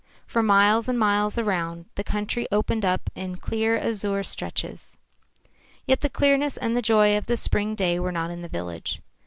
For 0.25 0.41
miles 0.41 0.87
and 0.89 0.97
miles 0.97 1.37
around, 1.37 1.85
the 1.93 2.03
country 2.03 2.47
opened 2.51 2.83
up 2.83 3.11
in 3.13 3.35
clear 3.35 3.77
azure 3.77 4.23
stretches. 4.23 4.97
Yet 5.85 5.99
the 5.99 6.09
clearness 6.09 6.57
and 6.57 6.75
the 6.75 6.81
joy 6.81 7.15
of 7.15 7.27
the 7.27 7.37
spring 7.37 7.75
day 7.75 7.99
were 7.99 8.11
not 8.11 8.31
in 8.31 8.41
the 8.41 8.49
village. 8.49 9.03